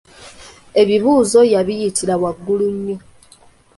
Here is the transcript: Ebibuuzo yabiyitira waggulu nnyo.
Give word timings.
Ebibuuzo 0.81 1.39
yabiyitira 1.53 2.13
waggulu 2.21 2.65
nnyo. 2.75 2.97